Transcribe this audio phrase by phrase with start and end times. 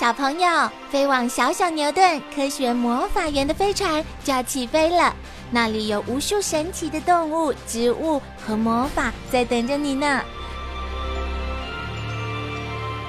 [0.00, 0.48] 小朋友，
[0.90, 5.14] 飞往小小牛顿科学魔法园的飞船就要起飞了，
[5.50, 10.22] 那里有无数神奇的动物、植物和魔法在等着你呢。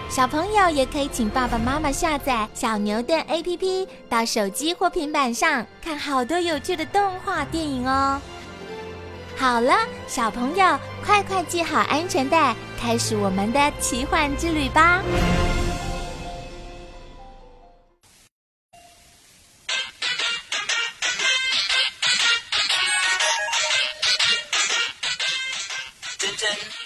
[0.09, 8.19] 小朋友也可以请爸爸妈妈下载小牛顿 APP，到手机或平板上看好多有趣的动画电影哦。
[9.37, 9.73] 好了，
[10.10, 15.01] 小朋友，快快系好安全带，开始我们的奇幻之旅吧！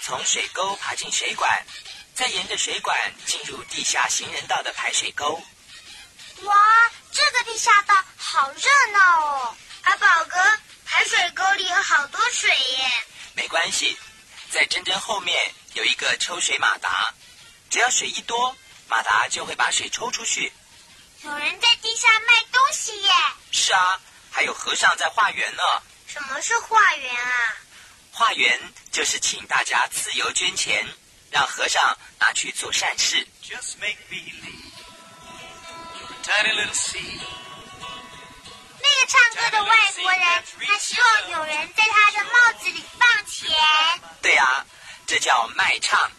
[0.02, 1.64] 从水沟爬进水管。
[2.14, 5.38] 再沿着水管进入地下行人道的排水沟。
[6.44, 9.56] 哇，这个地下道好热闹哦！
[9.82, 10.38] 阿宝哥，
[10.86, 12.90] 排水沟里有好多水耶。
[13.34, 13.98] 没关系，
[14.50, 17.12] 在珍珍后面有一个抽水马达，
[17.68, 18.56] 只要水一多，
[18.88, 20.50] 马达就会把水抽出去。
[21.20, 23.10] 有人在地下卖东西耶！
[23.52, 24.00] 是啊，
[24.30, 25.62] 还有和尚在化缘呢。
[26.06, 27.56] 什么是化缘啊？
[28.16, 28.58] 化缘
[28.90, 30.86] 就是请大家自由捐钱。
[31.28, 33.28] 让和尚拿去做善事。
[33.42, 33.60] 那个
[39.06, 43.50] 唱歌的外国人，他希望有人在他的帽子里放钱。
[44.22, 44.64] 对啊，
[45.06, 46.10] 这叫卖唱。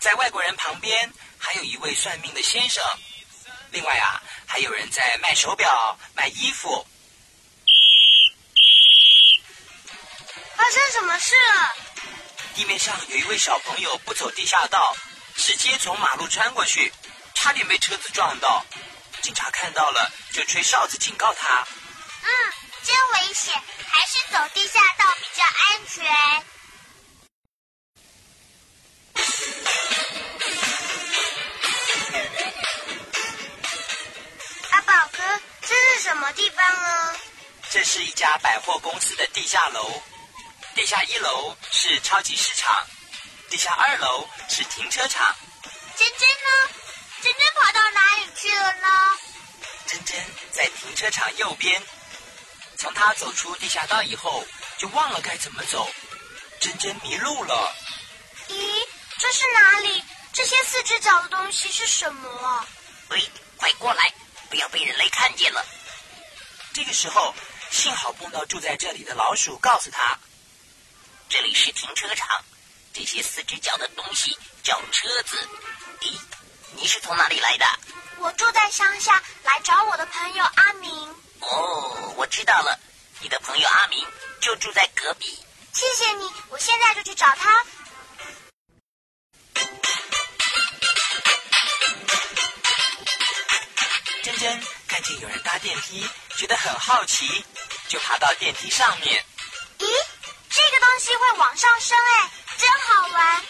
[0.00, 2.84] 在外国人旁边，还有一位算命的先生。
[3.70, 6.86] 另外啊，还有人在卖手表、卖衣服。
[10.56, 11.74] 发生什么事了？
[12.54, 14.96] 地面上有一位小朋友不走地下道，
[15.36, 16.92] 直接从马路穿过去，
[17.34, 18.64] 差点被车子撞到。
[19.20, 21.66] 警察看到了，就吹哨子警告他。
[22.22, 23.52] 嗯，真危险，
[23.88, 26.04] 还是走地下道比较安全。
[34.70, 37.16] 阿宝哥，这是什么地方呢？
[37.68, 40.02] 这是一家百货公司的地下楼。
[40.76, 42.86] 地下一楼是超级市场，
[43.48, 45.34] 地下二楼是停车场。
[45.96, 46.70] 珍珍呢？
[47.22, 48.88] 珍珍跑到哪里去了呢？
[49.86, 50.22] 珍珍
[50.52, 51.82] 在停车场右边。
[52.76, 54.44] 从他走出地下道以后，
[54.76, 55.90] 就忘了该怎么走。
[56.60, 57.74] 珍珍迷路了。
[58.50, 58.86] 咦，
[59.16, 60.04] 这是哪里？
[60.34, 62.66] 这些四只脚的东西是什么？
[63.08, 64.12] 喂，快过来，
[64.50, 65.64] 不要被人类看见了。
[66.74, 67.34] 这个时候，
[67.70, 70.18] 幸好碰到住在这里的老鼠，告诉他。
[71.28, 72.28] 这里是停车场，
[72.94, 75.48] 这些四只脚的东西叫车子。
[76.00, 76.18] 咦，
[76.76, 77.66] 你是从哪里来的？
[78.18, 80.90] 我住在乡下，来找我的朋友阿明。
[81.40, 82.78] 哦，我知道了，
[83.20, 84.06] 你的朋友阿明
[84.40, 85.26] 就住在隔壁。
[85.72, 87.64] 谢谢你，我现在就去找他。
[94.22, 97.44] 珍珍看见有人搭电梯，觉得很好奇，
[97.88, 99.24] 就爬到电梯上面。
[100.56, 103.42] 这个东西会往上升，哎，真好玩。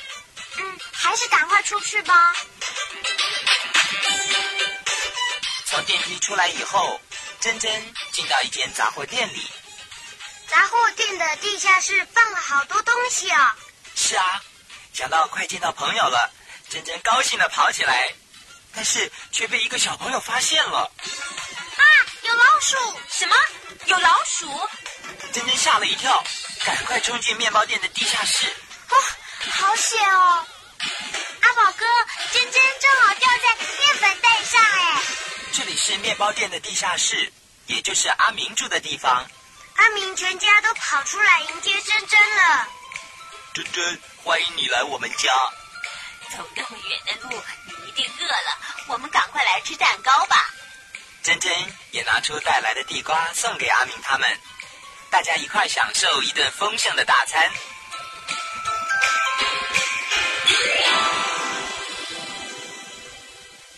[0.58, 2.34] 嗯，还是赶快出去吧。
[5.66, 7.00] 从电梯出来以后，
[7.38, 9.48] 珍珍进到一间杂货店里。
[10.48, 13.56] 杂货店的地下室放了好多东西啊。
[13.94, 14.42] 是啊，
[14.92, 16.32] 想到快见到朋友了，
[16.68, 18.12] 珍珍高兴的跑起来，
[18.74, 20.78] 但是却被一个小朋友发现了。
[20.80, 21.84] 啊，
[22.22, 22.76] 有老鼠！
[23.08, 23.36] 什么？
[23.84, 24.68] 有老鼠？
[25.32, 26.24] 珍珍吓了一跳。
[26.66, 28.44] 赶快冲进面包店的地下室！
[28.88, 28.98] 哇，
[29.52, 30.44] 好险哦！
[31.42, 31.86] 阿宝哥，
[32.32, 35.00] 珍珍正好掉在面粉袋上哎。
[35.52, 37.32] 这里是面包店的地下室，
[37.66, 39.24] 也就是阿明住的地方。
[39.76, 42.68] 阿明全家都跑出来迎接珍珍了。
[43.54, 45.28] 珍珍，欢迎你来我们家。
[46.36, 48.58] 走那么远的路，你一定饿了。
[48.88, 50.50] 我们赶快来吃蛋糕吧。
[51.22, 51.52] 珍珍
[51.92, 54.40] 也拿出带来的地瓜送给阿明他们。
[55.16, 57.50] 大家一块享受一顿丰盛的大餐。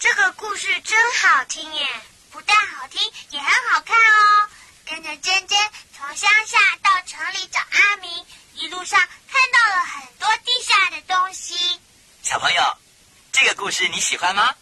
[0.01, 1.87] 这个故事真好听耶！
[2.33, 3.01] 不但好听，
[3.31, 4.49] 也很好看哦。
[4.85, 5.57] 跟着珍珍
[5.97, 8.11] 从乡下到城里找阿明，
[8.55, 11.81] 一路上看到了很多地下的东西。
[12.21, 12.79] 小朋友，
[13.31, 14.53] 这个故事你喜欢吗？